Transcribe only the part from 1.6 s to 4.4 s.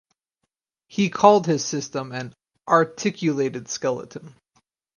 system an "articulated skeleton".